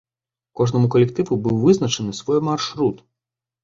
Кожнаму 0.61 0.87
калектыву 0.95 1.39
быў 1.45 1.55
вызначаны 1.69 2.19
свой 2.25 2.39
маршрут. 2.53 3.09